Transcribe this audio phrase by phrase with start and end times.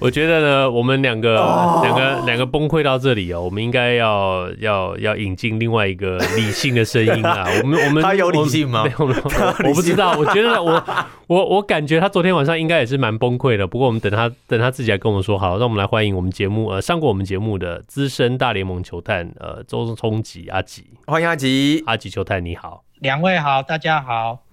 [0.00, 1.34] 我觉得呢，我们两个
[1.82, 7.46] 两个两个崩溃到这里哦，我们应该要要要引进另外一个 理性的声音啊。
[7.62, 8.84] 我们我们 他有理性吗？
[8.84, 9.06] 没有，
[9.68, 10.16] 我不知道。
[10.16, 10.82] 我觉得我
[11.26, 13.66] 我我感觉他昨天晚上应该也是蛮崩溃的。
[13.66, 15.58] 不过我们等他等他自己来跟我们说好。
[15.58, 24.49] 让我们来欢迎我们节目呃上过我们节目的资深大联盟球探呃周冲吉阿吉，欢迎阿吉阿吉球探你好，两位好，大家好。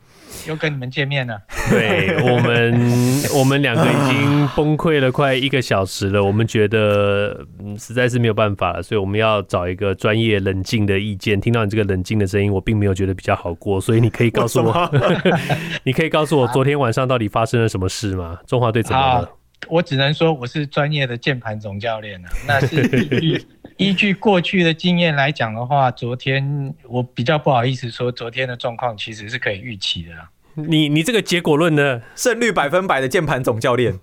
[0.48, 6.24] 又跟你们见面了，对我们，我们两个已经崩溃了快一个小时了。
[6.24, 11.40] 我们觉得，嗯，实在是没有办法了，所以我们要找一个专业、冷静的意见。
[11.40, 13.80] 听到你这个冷静的声音，我并没有觉得比较好过。
[13.82, 14.92] 所以你可以告诉我，
[15.84, 18.40] 你可以告诉我昨天晚上到底发生了什么事吗？
[18.48, 19.30] 中华队怎么了？
[19.70, 23.44] 我只能说我是专业的键盘总教练了，那是
[23.78, 30.12] 依据过去的经验来讲的话，昨天我比较不好意思说，昨天的状况其实是可以预期的。
[30.56, 32.02] 你你这个结果论呢？
[32.16, 33.94] 胜率百分百的键盘总教练，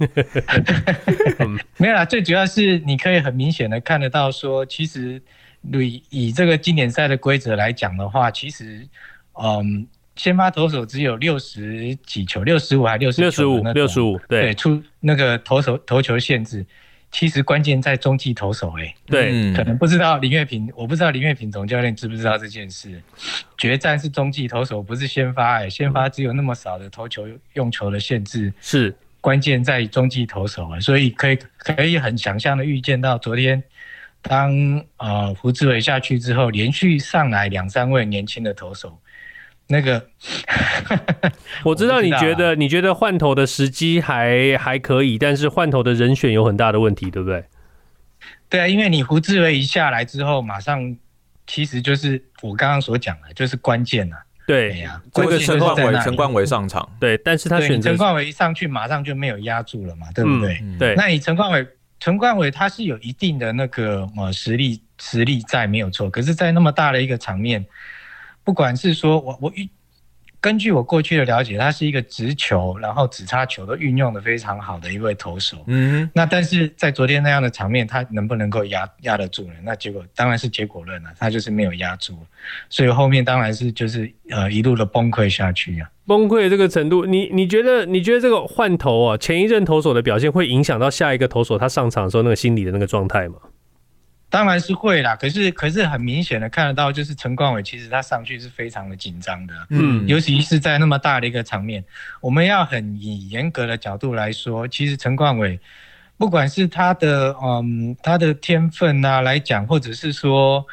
[1.77, 2.05] 没有啦。
[2.05, 5.21] 最主要是你可以很明显的看得到，说其实
[5.73, 8.87] 以以这个经典赛的规则来讲的话，其实
[9.33, 9.87] 嗯。
[10.17, 13.21] 先发投手只有六十几球，六十五还六十？
[13.21, 16.65] 六十五，六十五，对，对，出那个投手投球限制，
[17.15, 23.01] 其实关键在中继投手、欸，哎，对，可能不知道林月平，我不知道林月平总教练知不知道这件事。
[23.57, 28.93] 决战是中继投手，不是先发、欸，哎，先发只有那么少的投球用球的限制，是。
[29.21, 33.63] 关键在中继投手啊，所以可以可以很想象的预见到，昨天
[34.21, 34.53] 当
[34.97, 38.99] 呃胡志伟下去之后，连续上来两三位年轻的投手。
[39.67, 40.07] 那个，
[41.65, 47.45] 我知道你觉得你觉得换头的时机还还可以，但是换头的人选有很大的问题，对不对？
[48.51, 50.95] 对啊，因为你胡志伟一下来之后，马上
[51.47, 54.17] 其实就是我刚刚所讲的，就是关键了。
[54.47, 60.59] 对呀，这个陈冠伟陈冠伟上场，对，但是他选择陈冠伟一上去，马上就没有压住了嘛，对不对？
[60.61, 61.67] 嗯、对，那你陈冠伟
[61.99, 67.65] 陈冠伟他是有一定的那个呃实力实力在没有错，可是，在那么大的一个场面。
[68.45, 69.53] 不管是说我我
[70.41, 75.57] 根据我过去的了解，他是一个直球，然后直插球都运用的非常好的一位投手。
[75.69, 79.55] 嗯，那但是在昨天那样的场面，他能不能够压压得住呢？
[79.63, 82.19] 那结果当然是结果论了，他就是没有压住，
[82.69, 86.05] 所以后面当然是就是呃一路的崩溃下去呀、啊。
[86.07, 93.37] 崩溃这个程度，你你觉得你觉得这个换头啊，前一任投手的表现会影响到下一个投手他上场的时候那个心理的那个状态吗？
[94.35, 101.85] 当然是会啦，可是可是很明显的看得到，就是陈冠伟其实他上去是非常的紧张的，嗯，尤其是在那么大的一个场面，
[102.21, 105.61] 我们要很以严格的角度来说，其实陈冠伟
[106.17, 110.67] 不管是他的嗯他的天分啊来讲，或者是说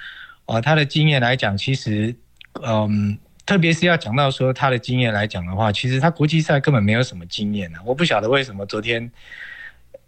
[0.48, 2.16] 呃他的经验来讲，其实
[2.64, 9.12] 嗯特别是要讲到说他的经验来讲的话，其实他国际赛根本没有什么经验啊，我不晓得为什么昨天。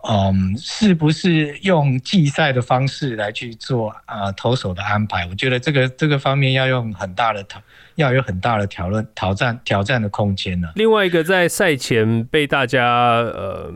[0.08, 5.26] 嗯，是不是用季赛的方式来去做啊、投手的安排？
[5.28, 7.62] 我觉得这个这个方面要用很大的讨，
[7.96, 10.70] 要有很大的讨论、挑战、挑战的空间呢。
[10.76, 13.74] 另外一个在赛前被大家呃。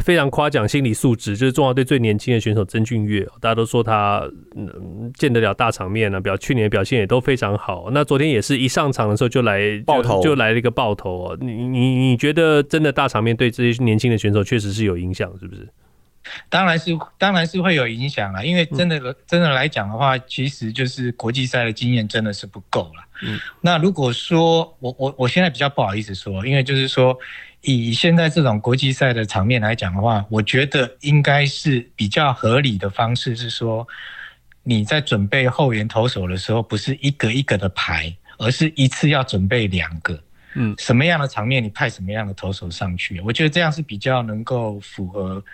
[0.00, 7.90] 非常夸奖心理素质，就是中华队最年轻的选手曾俊岳，大家都说他嗯见得了大场面呢，表去年表现也都非常好。
[7.92, 11.38] 那昨天也是一上场的时候就来爆头，就来了一个爆头哦。
[11.40, 15.68] 你你你觉得真的大场面对这些年轻的选手确实是有影响，是不是？
[16.48, 18.42] 当然是，当然是会有影响啦。
[18.42, 23.04] 因为真的真的来讲的话，其实就是国际赛的经验真的是不够了。
[23.22, 27.14] 嗯，那如果说我我我现在比较不好意思说，因为就是说。
[27.64, 33.86] 以现在这种国际赛的场面来讲的话，我觉得应该是比较合理的方式是说，
[34.62, 40.22] 你在准备后援投手的时候，不是一个一个的排，而是一次要准备两个。
[40.56, 45.44] 嗯，什么样的场面你派什么样的投手上去，我觉得这样是比较能够符合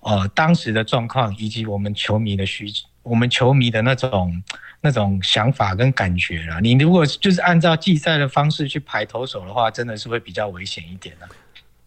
[0.00, 4.42] 呃当时的状况以及我们球迷的需求，我们球迷的那种。
[4.82, 11.26] 那种想法跟感觉了，你如果就是按照季赛的方式去排投手的话，真的是会比较危险一点的。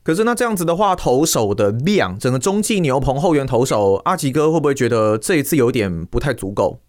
[0.03, 6.81] 可是那这样子的话，投手的量，整个中继牛棚后援投手，阿吉哥会不会觉得这一次有点不太足够？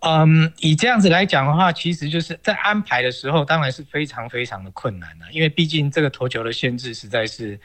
[0.00, 7.58] 嗯，以这样子来讲的话，其实就是在安排的时候，当然是非常非常的困难的，因为毕竟这个投球的限制实在是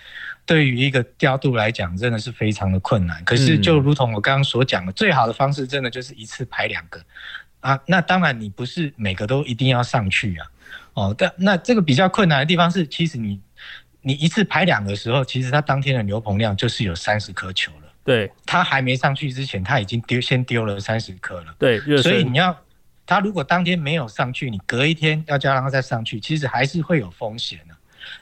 [0.43, 3.23] 对于一个调度来讲，真的是非常的困难。
[3.23, 6.99] 可是就如同我刚刚所讲的，最好的方式真的就是一次排两个，
[7.59, 10.47] 啊，那当然你不是每个都一定要上去啊。
[10.95, 13.39] 哦，但那这个比较困难的地方是，其实你
[14.01, 17.82] 你一次排两个时候，其实他当天的牛棚量就是有三十颗球了。
[18.03, 21.55] 对，他还没上去之前，他已经丢先丢了三十颗了。
[21.57, 22.55] 对，所以你要
[23.05, 27.75] 他如果当天没有上去，你隔一天要叫他再上去，其实还是会有风险的。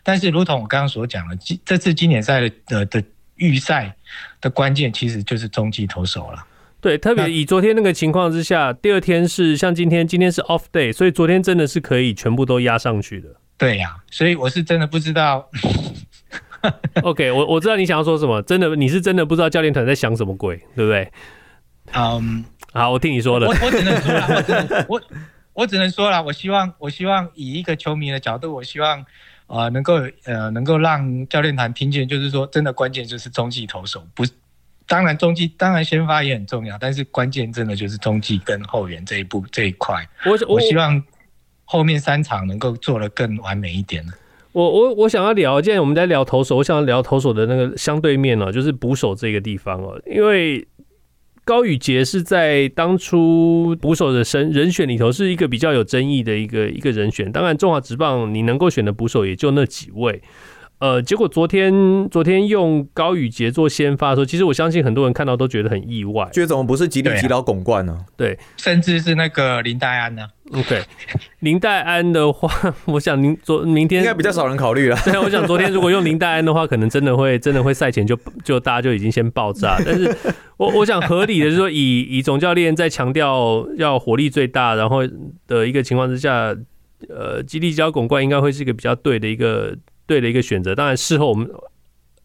[0.04, 1.36] 但是，如同我刚刚所讲的，
[1.66, 3.04] 这次经典赛的的的
[3.36, 3.96] 预赛
[4.40, 6.46] 的关键，其实就是中继投手了。
[6.80, 13.30] 对，特别以昨天那个情况之下，第二天是像今天，今天是 off day，所以昨天真的是可以全部都压上去的。
[13.58, 15.50] 对呀、啊，所以我是真的不知道。
[17.04, 21.12] OK，我我知道你想要说什么，真的你是真的不知道教练团在想什么鬼，对不对？
[21.94, 22.42] 嗯、um,，
[22.74, 23.48] 好，我听你说的。
[23.48, 25.02] 我我只能说了，我只能 我
[25.54, 29.06] 我只能说了，我希望我希望以一个球迷的角度，我希望
[29.48, 34.24] 呃能够呃能够让教练团听见，就是说真的关键就是中继投手不。
[34.88, 40.06] 当然，中继当然先发也很重要，但是关键真的就是中继跟后援这一步这一块。
[40.26, 41.02] 我我希望
[41.64, 44.06] 后面三场能够做得更完美一点。
[44.54, 50.68] 我我我想要聊，既然我们在聊投手，我想要聊投手的那个相对面哦，就是捕手这个地方哦，因为
[51.44, 57.32] 高宇杰是在当初捕手的人人选里头是一个比较有争议的一个一个人选。
[57.32, 60.22] 当然，中华职棒你能够选的捕手也就那几位。
[60.80, 67.98] 呃，结果昨天昨天用高宇杰做先发的时候，其实我相信很多人看到都觉得很意外，觉得怎么不是吉力吉捞巩冠呢？
[68.18, 70.82] 对，甚至是那个林黛安呢？OK，
[71.42, 72.50] 林黛安的话，
[72.86, 74.98] 我想您昨明天应该比较少人考虑了。
[75.04, 79.78] 对，我想昨天如果用林黛安的话，可能真的会真的会赛前就就大家就已经先爆炸。
[79.86, 80.16] 但是
[80.58, 85.02] 我我想合理的是说以，以以总教练在强调要火力最大，然后
[85.46, 86.56] 的一个情况之下，
[87.10, 89.76] 呃，吉力吉捞巩冠应该会是一个比较对的一个。
[90.08, 91.50] 对的一个选择，当然事后我们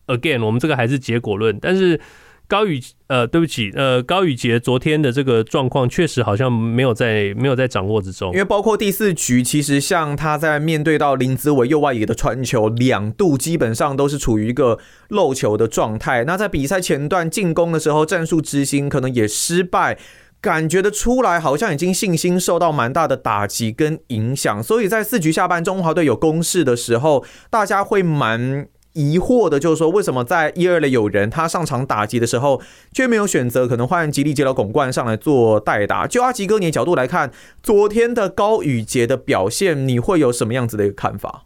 [0.09, 2.01] again 我们这个还是结果论，但是
[2.49, 14.79] 高宇呃对不起呃高宇杰昨天的这个状况确实好像没有在没有在掌握之中，因为包括第四局，其实像他在面对到林子伟右外野的传球，两度基本上都是处于一个
[15.09, 16.25] 漏球的状态。
[16.25, 19.99] 那在比赛前段进攻的时候，战术执行可能也失败。
[20.39, 32.63] 感觉得出来，好像已经信心受到蛮大的打击跟影响，所以在四局下半中华队有攻势的时候，大家会蛮疑惑的，就是说为什么在一二垒有人他上场打击的时候，
[32.93, 36.07] 却没有选择可能换吉利吉捞巩冠上来做代打？
[36.07, 37.31] 就阿吉哥你的角度来看，
[37.63, 41.43] 昨天的高宇杰的表现，你会有什么样子的一个看法？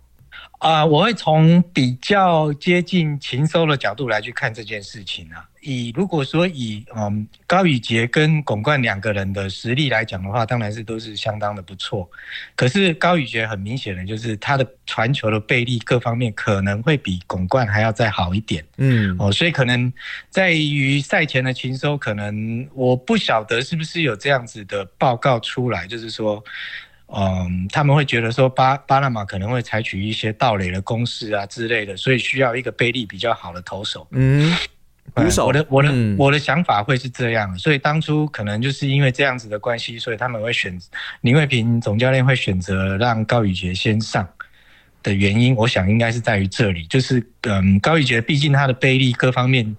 [0.61, 5.47] 啊、呃，我会从比较接近情搜的角度来去看这件事情啊。
[5.63, 12.09] 以如果说以嗯高宇杰跟巩冠两个人的实力来讲的话，当然是都是相当的不错。
[12.55, 18.65] 可是高宇杰很明显的就是他的传球的背力各方面可能会比巩冠还要再好一点。
[18.77, 19.91] 嗯哦，所以可能
[20.29, 26.43] 在于赛前的情收，可能我不晓得是不是有这样子的报告出来，就是说
[27.15, 34.07] 嗯他们会觉得说巴巴拿马可能会采取一些盗垒的攻势啊之类的，所以需要一个背力比较好的投手。
[34.13, 34.57] 嗯。
[35.13, 40.79] 捕手，我的我的、嗯、我的想法会是这样，所以当初可能就是因为这样子的关系，所以他们会选
[41.23, 44.29] 林慧平总教练会选择让高宇杰先上
[45.03, 49.75] 的原因，我想应该是在于这里，就是嗯，高宇杰毕竟他的背力各方面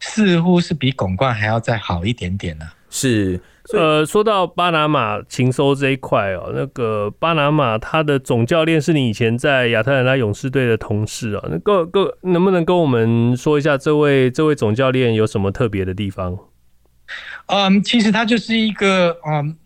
[0.00, 3.40] 似乎是比巩冠还要再好一点点呢、啊，是。
[3.72, 16.38] 呃，说到巴拿马情搜这一块哦，那个巴拿马他的总教练是你以前在亚特兰大勇士队的同事啊，那个个能不能跟我们说一下这位这位总教练有什么特别的地方？
[17.46, 19.56] 嗯，其实他就是一个嗯。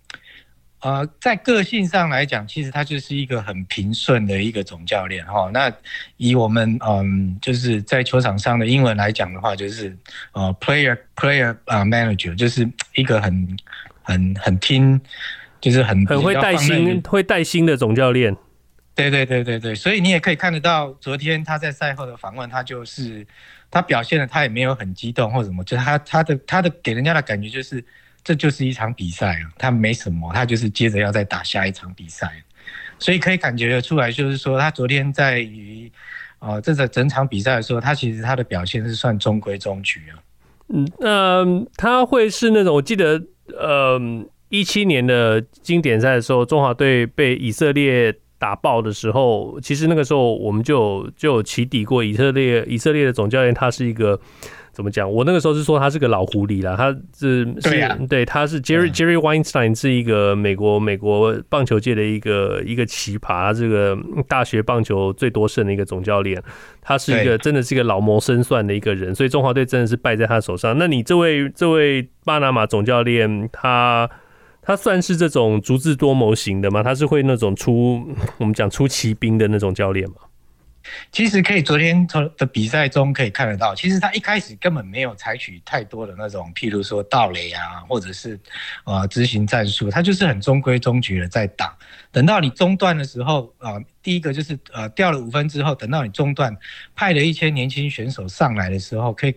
[0.83, 5.50] 呃，在个性上来讲，其实他就是一个很平顺的一个总教练哈。
[5.52, 5.71] 那
[6.16, 9.95] 以我们嗯，就是在球场上的英文来讲的话，就是
[10.33, 13.47] 呃，player player 啊，manager，就是一个很
[14.11, 15.00] 很很听，
[15.61, 18.37] 就是很很会带心会带心的总教练。
[18.95, 23.26] 对对对对对，所以你也可以看得到，昨天他在赛后的访问，他就是
[23.71, 27.85] 他表现的，他也没有很激动或什么，就是他他的他的给人家的感觉就是。
[28.23, 32.31] 这就是一场比赛啊，他没什么，他就是接着要再打下一场比赛，
[32.99, 35.90] 所以可以感觉得出来，就是说他昨天在于，
[36.38, 40.21] 呃，这个整场比赛的时候，他其实他的表现是算中规中矩啊。
[40.69, 43.19] 嗯，呃，他会是那种，我记得，
[43.59, 44.00] 呃，
[44.49, 54.21] 一七年的经典赛的时候，中华队被以色列打爆的时候，其实那个时候我们就有就有起底过以色列，以色列的总教练他是一个。
[54.73, 55.11] 怎么讲？
[55.11, 63.99] 我那个时候是说他是个老狐狸啦，他是是、啊，对，他是 Jerry Jerry Weinstein 是一个美国美国棒球界的一个一个奇葩，这个
[64.29, 66.43] 大学棒球最多胜的一个总教练，
[66.81, 70.79] 他是一个真的是一个老谋深算的一个人，所以中华队真的是败在他手上。
[70.79, 74.09] 那你这位这位巴拿马总教练，他
[74.62, 76.83] 他算是这种足智多谋型的吗？
[76.83, 78.00] 他是会那种出
[78.39, 80.15] 我们讲出奇兵的那种教练吗？
[81.13, 88.39] 其实可以，昨天从的比赛中可以看得到，其实他一开始根本没有采取太多的那种，譬如说盗雷啊，或者是
[88.85, 91.77] 呃执行战术，他就是很中规中矩的在打。
[92.11, 96.57] 等到你中断的时候啊、第一个就是呃掉了五分之后，等到你中段
[96.95, 99.35] 派了一些年轻选手上来的时候，可以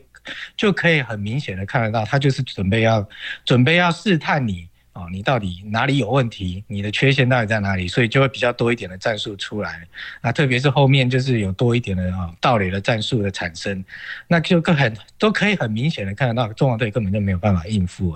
[0.55, 3.07] 就可以很明显的看得到，他就是准备要
[3.45, 4.69] 准备要试探你。
[4.93, 6.63] 哦，你到底哪里有问题？
[6.67, 7.87] 你的缺陷到底在哪里？
[7.87, 9.87] 所以就会比较多一点的战术出来。
[10.21, 13.83] 那特别是后面就是有多一点的啊盗垒的战术的产生，
[14.27, 18.15] 那就更很都可以很明显的看得到，中华队根本就没有办法应付。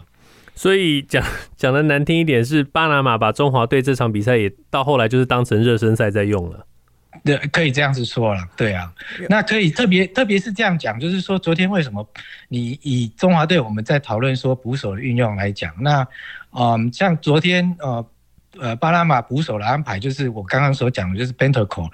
[0.54, 1.24] 所以讲
[1.56, 6.66] 讲的难听一点是，巴拿马把中华队这场比赛也到后来就是当成热身赛在用了。
[7.24, 8.42] 对，可以这样子说了。
[8.56, 8.92] 对啊，
[9.30, 12.08] 那可以特别特别是这样讲，就是说昨天为什么
[12.48, 16.08] 你以中华队我们在讨论说捕手的运用来讲，那。
[16.60, 18.08] 嗯，像昨天呃
[18.58, 21.88] 呃巴拿马捕手的安排，就是我刚刚所讲的，就是 Bentancur，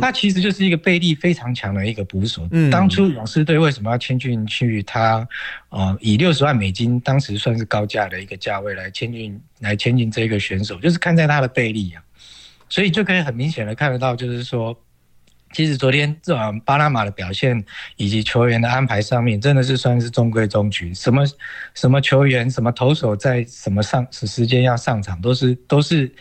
[0.00, 2.46] 他其实就是一个背力非常强的一个捕手。
[2.52, 5.26] 嗯，当初勇士队为什么要签进去他？
[5.70, 12.02] 呃，以六十万美金，当时算是高价的一个价位来签进来签进这个选手，就是看在他的背力啊，
[12.74, 14.76] 所以就可以很明显的看得到，就是说。
[15.52, 17.64] 其实昨天这巴拿马的表现
[17.94, 20.92] 以及球员的安排上面，真的是算是中规中矩。
[20.92, 21.24] 什么
[21.74, 26.12] 什么球员、什么投手在什么上时间要上场，都是都是，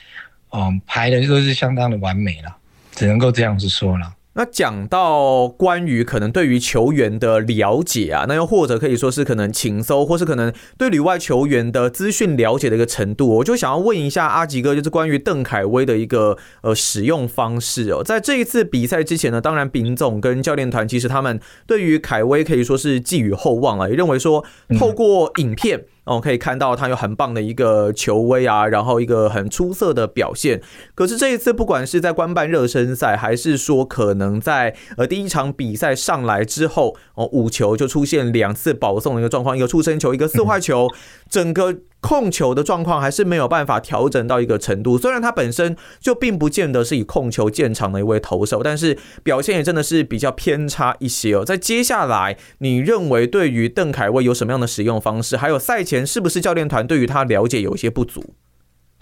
[0.51, 2.55] 嗯，排的都是相当的完美了，
[2.91, 4.13] 只能够这样子说了。
[4.35, 18.03] 那讲到关于可能对于球员的了解啊，那又或者可以说是可能情搜，或是可能对里外球员的资讯了解的一个程度，我就想要问一下阿吉哥，就是关于邓凯威的一个呃使用方式哦。
[18.03, 24.43] 在这一次比赛之前呢，当然丙总跟教练团其实他们对于凯威可以说是寄予厚望了，也认为说
[24.79, 25.85] 透过影片。
[26.05, 30.62] 哦，可以看到他有很棒的一个球威啊，然后一个很出色的表现。
[30.95, 40.89] 可是这一次，不管是在官办热身赛，还是说可能在呃第一场比赛上来之后，哦五球就出现两次保送的一个状况，一个出生球，一个四坏球，
[41.33, 41.79] 整个。
[42.03, 51.45] 控球的状况还是没有办法调整到一个程度，虽然他本身就并不见得是以控球见长的一位投手，但是表现也真的是比较偏差一些哦。
[51.45, 55.37] 在接下来，你认为对于邓凯威有什么样的使用方式？
[55.37, 58.35] 还有赛前是不是教练团对于他了解有些不足？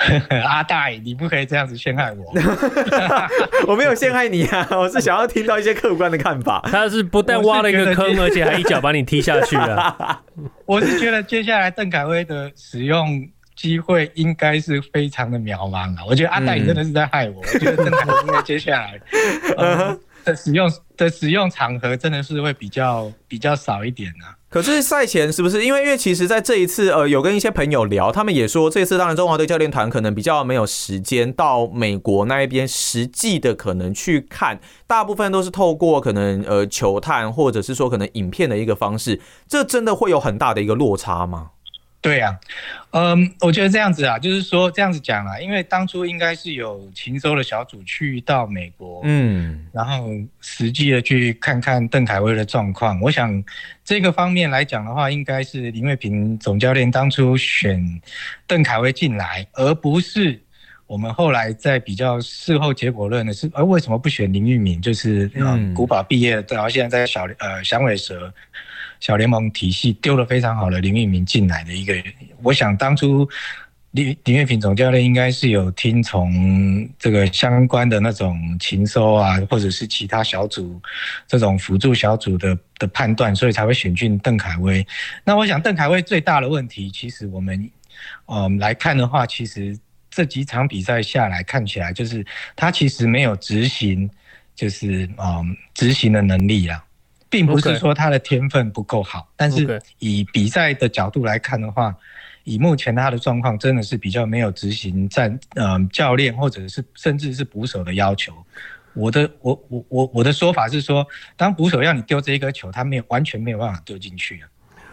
[0.46, 2.34] 阿戴，你不可以这样子陷害我。
[3.67, 6.62] 我没有陷害你啊，我是想要听到一些客观的看法。
[6.72, 10.22] 他是不但挖了一个坑，而且还一脚把你踢下去了。
[10.65, 16.03] 我是觉得接下来邓凯威的使用机会应该是非常的渺茫啊。
[16.08, 17.41] 我觉得阿戴，你真的是在害我。
[17.43, 19.00] 嗯、我觉得邓凯威应该接下来
[19.58, 24.37] 呃的使用的使用场合真的是会比较比较少一点啊。
[24.49, 41.51] 可是赛前是不是因为因为其实在这一次呃有跟一些朋友聊，他们也说这次当然中华队教练团可能比较没有时间到美国那一边实际的可能去看，大部分都是透过可能呃球探或者是说可能影片的一个方式，这真的会有很大的一个落差吗？
[42.01, 42.36] 对呀、
[42.89, 53.00] 啊，嗯，我觉得这样子啊，就是说这样子讲啊，因为当初应该是有秦州的小组去到美国，嗯，然后实际的去看看邓凯威的状况。
[53.01, 53.43] 我想
[53.86, 58.01] 这个方面来讲的话，应该是林卫平总教练当初选
[58.48, 60.41] 邓凯威进来，而不是
[60.88, 64.81] 我们后来在比较事后结果论的是，而为什么不选林玉敏？
[64.81, 68.34] 就是嗯，古堡毕业，然后现在在小呃响尾蛇。
[69.01, 71.93] 小联盟体系丢了非常好的林育民进来的一个，
[72.41, 73.27] 我想当初
[73.91, 80.79] 林林月平总教练应该是有听从这个相关的那种情搜啊，或者是其他小组
[81.27, 84.86] 这种辅助小组的的判断，所以才会选进邓凯威。
[85.25, 87.70] 那我想邓凯威最大的问题，其实我们
[88.27, 89.77] 嗯来看的话，其实
[90.10, 94.10] 这几场比赛下来看起来，就是他其实没有执行，
[94.55, 96.81] 就是嗯执行的能力啊。
[97.31, 101.95] 并不是说他的天分不够好，但是以比赛的角度来看的话，
[102.43, 108.33] 以目前他的状况，真的是比较没有执行战呃教练或者是甚至是捕手的要求。
[108.93, 111.07] 我的我我我我的说法是说，
[111.38, 114.50] 当捕手要你丢这一颗球，他没有完全没有办法丢进去啊。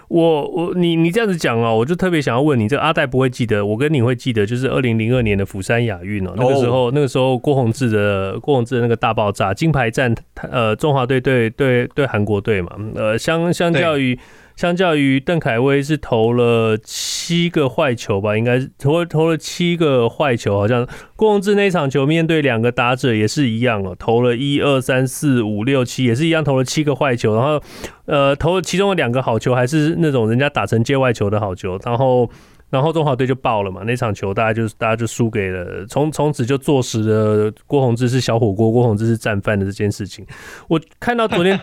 [0.09, 6.91] 我我你你这样子讲哦，我就特别想要问你，这个阿戴不会记得，我跟你会记得，就是二零零二年的釜山亚运哦，那个时候、oh.
[6.95, 10.15] 那个时候郭宏志的郭宏志的那个大爆炸金牌战，
[10.50, 14.19] 呃，中华队对对对韩国队嘛，呃，相相较于。
[14.59, 20.85] 相较于邓凯威是投了七个坏球吧，应该是投投了七个坏球，好像
[21.15, 27.62] 郭宏志那场球面对两个打者也是一样哦，投了一二三四五六七，也是一样投了七个坏球，然后
[28.07, 32.29] 呃投了其中的两个好球还是那种人家打成界外球的好球，然后
[32.69, 40.27] 然后中华队就爆了嘛，那场球大家就大家就输给了，从从此就坐实了郭宏志是小火锅，郭宏志是战犯的这件事情。
[40.67, 41.61] 我看到昨天，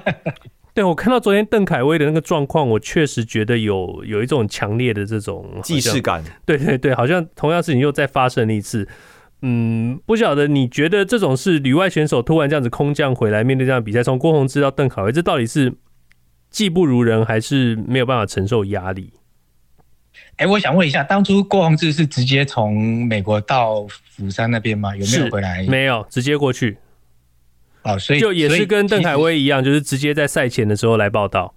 [0.75, 6.22] 对，我看到昨天邓凯威的那个状况，我确实觉得有有一种强烈的这种既视感。
[6.46, 8.86] 对对对，好像同样事情又再发生了一次。
[9.41, 15.74] 嗯，不晓得你觉得这种是旅外选手突然这样子空降回来面对这样的比赛，从郭宏志到邓凯威，这到底是
[16.50, 19.13] 技不如人，还是没有办法承受压力？
[20.38, 24.94] 哎、欸，我想问一下，当初郭宏志是直接从美国到釜山那边吗？
[24.94, 25.65] 有没有回来？
[25.67, 26.77] 没有，直接过去。
[27.86, 31.54] 哦，所以就也是跟邓凯威一样，就是直接在赛前的时候来报道。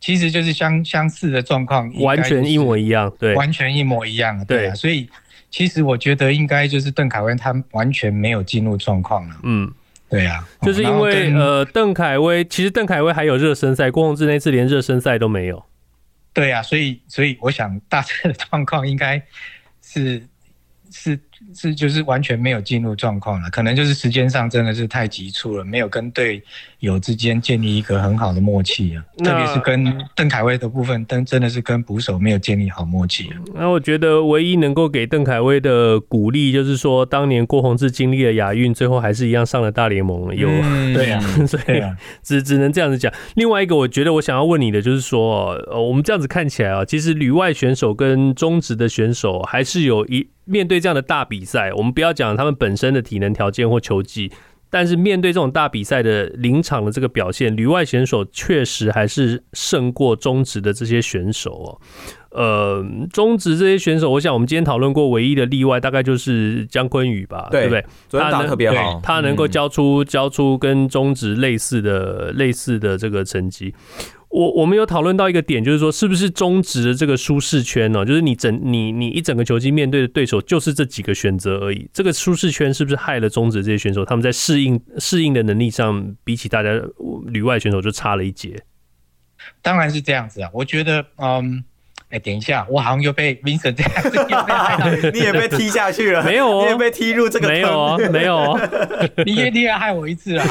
[0.00, 4.74] 其实就是相相似的状况，完全一模一样，对，完全一模一样，对啊。
[4.74, 5.06] 所以
[5.50, 9.36] 其实我觉得应该就是邓凯威他完全没有进入状况了。
[9.42, 9.70] 嗯，
[10.08, 15.62] 对啊，就是因为呃，邓凯威其实邓凯威还有热身赛，郭宏志那次连热身赛都没有。
[16.32, 19.22] 对、啊，所以所以我想大致的状况应该
[19.82, 20.22] 是
[20.90, 21.20] 是。
[21.54, 26.42] 是，就是完全没有进入状况了，可能就是时间上真的是太急促了，没有跟队
[26.80, 29.04] 友之间建立一个很好的默契啊。
[29.24, 33.30] 特别是跟邓凯威的部分，真真的是跟捕手没有建立好默契。
[33.54, 40.34] 那我觉得唯一能够给邓凯威的鼓励，就是说当年郭泓志经历了亚运，最后还是一样上了大联盟。
[40.36, 41.82] 有、嗯、对啊， 所以
[42.22, 43.12] 只只能这样子讲。
[43.34, 50.28] 另外一个，我觉得我想要问你的就是说，呃，我们这样子看起来啊，其实旅外选手跟中职的选手还是有一。
[50.50, 54.32] 面对这样的大比赛，我们不要讲他们本身的体能条件或球技，
[54.70, 61.80] 但是面对这种大比赛的临场的这个表现，旅外选手确实还是胜过中职的这些选手哦。
[62.30, 67.86] 呃，中职这些选手，我想我们今天讨论过，唯一的例外大概就是姜坤宇吧，对，对不对？
[68.08, 73.74] 昨天打得特别好，他能够交出、嗯、交出跟中职类似的类似的这个成绩。
[74.28, 78.04] 我我们有讨论到一个点，就是说，是不是中职的这个舒适圈呢？
[78.04, 81.88] 就是你整你你一整个球季面对的对手就是这几个选择而已。
[81.92, 84.04] 这个舒适圈是不是害了中职这些选手？
[84.04, 86.70] 他们在适应适应的能力上，比起大家
[87.26, 88.62] 旅外选手就差了一截。
[89.62, 91.64] 当然是这样子啊，我觉得，嗯。
[92.10, 98.60] 哎、欸，等一下，我好像又被 Vincent 这样子， 你也被踢下去了，没有哦，你也被踢入这个坑，没有哦，没有哦，
[99.26, 100.46] 你也你也害我一次啊！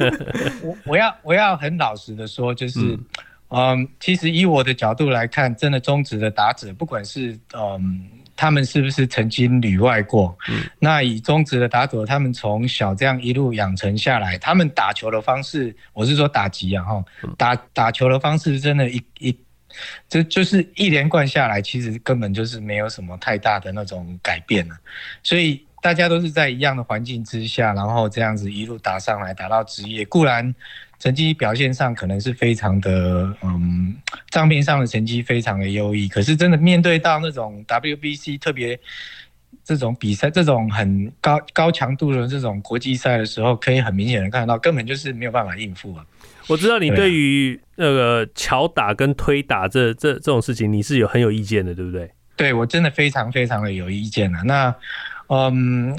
[0.64, 17.04] 我我要我要很老实的说，就是嗯，嗯，其实以我的角度来看，真的中职的打者，不管是嗯，他们是不是曾经旅外过，嗯，那以中职的打者，他们从小这样一路养成下来，他们打球的方式，我是说打击啊，哈，
[17.36, 19.38] 打打球的方式，真的一，一一。
[20.08, 24.76] 这就是一连贯下来，其实根本就是没有什么太大的那种改变了。
[25.22, 30.04] 所以大家都是在一样的环境之下，然后这样子一路打上来，打到职业。
[30.06, 30.54] 固然
[30.98, 33.94] 成绩表现上可能是非常的，嗯，
[34.30, 36.08] 账面上的成绩非常的优异。
[36.08, 38.78] 可是真的面对到那种 WBC 特别
[39.66, 46.06] 这种比赛，这种很高高强度的这种国际赛的时候，可以很明显的看到，根本就是没有办法应付啊。
[46.46, 52.08] 我知道你对于那个巧打跟推打这这这种事情，你是有很有意见的，对不对？
[52.36, 54.42] 对，我真的非常非常的有意见啊。
[54.44, 54.74] 那，
[55.26, 55.96] 嗯。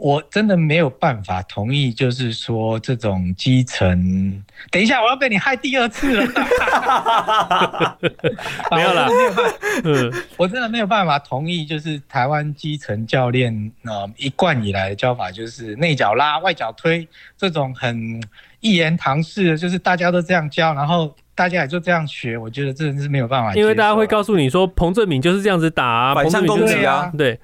[0.00, 6.26] 我真的没有办法同意，就是说这种基层，等一下我要被你害第二次了。
[8.72, 9.06] 没有啦，
[9.84, 18.22] 嗯，我真的没有办法同意，就是台湾基层教练呃一贯以来的教法，就是内脚拉、外脚推这种很
[18.60, 22.38] 一言堂式的，就是大家都这样教，然后大家也就这样学。
[22.38, 27.38] 我觉得真的是没有办法，因为大家会告诉你说彭正敏就是这样子打啊，反向攻击啊，对。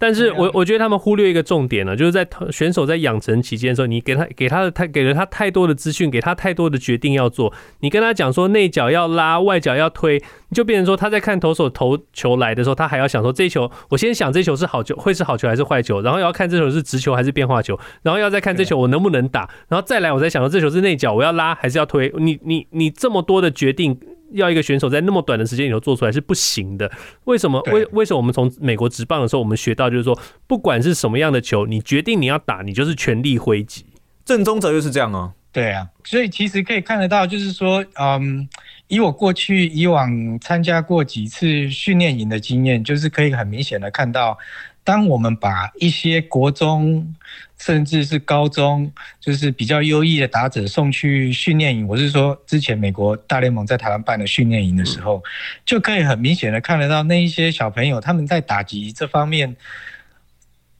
[0.00, 7.52] 但是我我觉得他们忽略一个重点了，就是在选手在养成期间的时候，你给他给他的太给了他太多的资讯，给他太多的决定要做。
[7.80, 10.16] 你跟他讲说内角要拉，外角要推，
[10.48, 22.10] 你就变成说他在看投手投球来的时候，他还要想说这球，我先想这球是好球，会是好球还是坏球，然后要看这球是直球还是变化球，然后要再看这球我能不能打，然后再来我再想说这球是内角，我要拉还是要推。
[22.16, 24.00] 你你你这么多的决定。
[24.32, 26.90] 要一个选手在那么短的时间里头做出来是不行的。
[27.24, 27.60] 为什么？
[27.72, 33.84] 为为什么我们从美国职棒的时候，我们学到就是说，不管是什么样的球，你决定你要打，你就是全力挥击。
[34.24, 35.32] 正宗者就是这样啊。
[35.52, 38.48] 对啊，所以其实可以看得到，就是说，嗯，
[38.86, 44.38] 以我过去以往参加过几次训练营的经验，就是可以很明显的看到。
[44.82, 47.14] 当我们把一些国中
[47.58, 48.90] 甚至是高中，
[49.20, 55.22] 就是比较优异的打者送去训练营，我是说之前美国大联盟在台湾办的训练营的时候，
[55.64, 59.56] 就可以很明显的看得到那一些小朋友他们在打击这方面，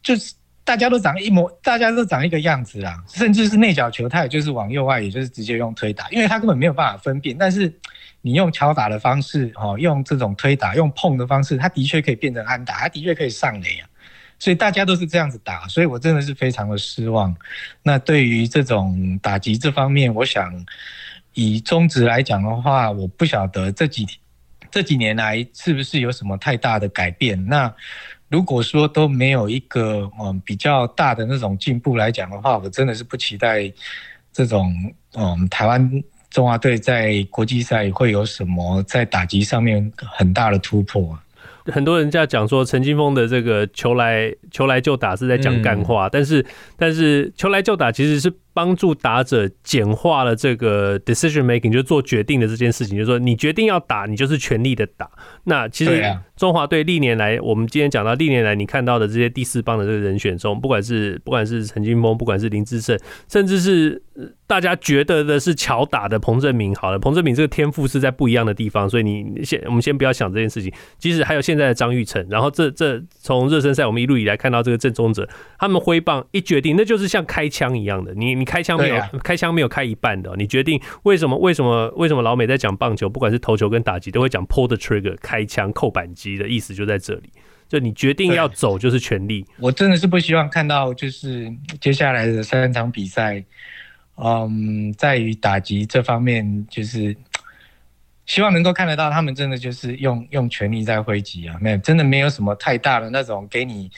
[0.02, 0.34] 就是。
[0.70, 7.36] 大家都长一模，大家都长一个样子啊，甚至是内角球，他也就是往右外，也就是直接用推打，因为他根本没有办法分辨。
[7.36, 7.74] 但是
[8.20, 13.88] 你用敲打的方式，哦，用这种推打、用碰的方式，他的确可以变成安打，他的确可以上垒啊。
[14.38, 17.36] 所以大家都是这样子打，所以我真的是非常的失望。
[17.82, 20.54] 那对于这种打击这方面，我想
[21.34, 24.06] 以中职来讲的话，我不晓得这几
[24.70, 27.44] 这几年来是不是有什么太大的改变。
[27.46, 27.74] 那
[28.30, 33.70] 如果说都没有一个嗯比较大的那种进步来讲的话，我真的是不期待
[34.32, 34.72] 这种
[35.14, 41.18] 嗯台湾中华队在国际赛会有什么在打击上面很大的突破。
[41.66, 48.32] 很多人在讲说陈金锋的这个球来球来就打是在讲干话，但是但是球来就打其实是。
[48.60, 52.94] 帮助打者简化了这个 decision making，就是做决定的这件事情。
[52.94, 55.10] 就是说，你决定要打，你就是全力的打。
[55.44, 56.04] 那其实
[56.36, 62.98] 中华队历年来，我们今天讲到历年来，你看到的这些第四棒的这个人选中，不管是不管是陈金峰，不管是林志胜，
[63.30, 64.02] 甚至是
[64.46, 66.74] 大家觉得的是巧打的彭正明。
[66.74, 70.70] 好了，彭正明这个天赋是在不一样的地方，所以你先我们先不要想这件事情。
[70.98, 75.26] 即使还有现在的张玉成，然后这这从热身赛我们一路以来看到这个正宗者，
[75.58, 78.12] 他们挥棒一决定，那就是像开枪一样的。
[78.14, 87.32] 你你开枪没有、啊、开枪没有开一半的，你决定为什么为什么为什么老美在讲棒球，不管是投球跟打击，都会讲 pull the trigger 开枪扣扳机的意思就在这里，
[87.68, 89.46] 就你决定要走就是全力。
[89.60, 91.48] 我真的是不希望看到就是
[91.80, 93.40] 接下来的三场比赛，
[94.16, 97.16] 嗯，在于打击这方面，就是
[98.26, 103.88] 希望能够看得到他们真的就是用用全力在挥击啊，没有真的没有什么太大的那种给你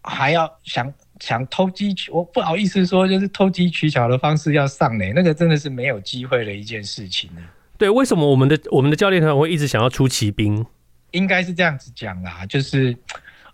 [0.00, 0.90] 还要想。
[1.20, 7.42] 想偷机取，我不好意思说，就是偷机取巧的方式要上垒，那个真的是没有机会的一件事情呢。
[7.78, 10.66] 对，为什么我们的我们的教练团会一直想要出骑兵？
[11.12, 12.96] 应该是这样子讲啦，就是，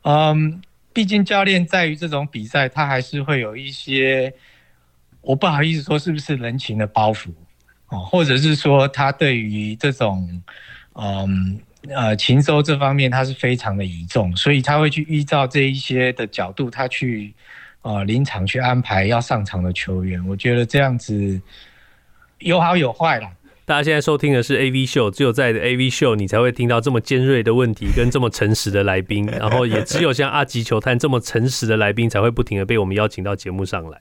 [0.03, 4.33] 嗯，毕竟教练在于这种比赛，他还是会有一些，
[5.21, 7.31] 我不好意思说是不是人情的包袱
[7.89, 10.43] 哦，或者是说他对于这种，
[10.95, 11.61] 嗯。
[11.89, 17.33] 呃，情搜这方面他是非常的倚重，所以他会去依照这一些的角度，他去
[17.87, 20.27] 呃临场去安排要上场的球员。
[20.27, 21.41] 我觉得这样子
[22.39, 23.31] 有好有坏啦。
[23.65, 34.01] 大家现在收听的是 AV 秀，只有在 AV 秀你才会听到这么尖锐的问题跟这么诚实的来宾，然后也只有像阿吉球探这么诚实的来宾才会不停的被我们邀请到节目上来。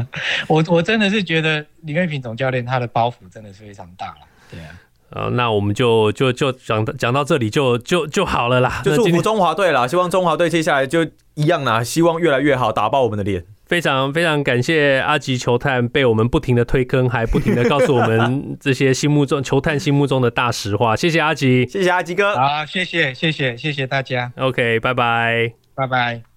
[0.48, 4.78] 我我真的是觉得李岳平总教练他的包袱真的是非常大了，对啊。
[5.10, 13.44] 呃，那我们就就就讲讲到这里就就就好了啦，就祝福中华队啦，希望中华队接下来就一样啦，希望越来越好，打爆我们的脸。
[13.66, 26.35] 非常非常感谢阿吉球探被我们不停的推坑，还不停的告诉我们 这些心目中球探心目中的大实话，谢谢阿吉，谢谢阿吉哥，好，谢谢谢谢谢谢大家，OK，拜拜，拜拜。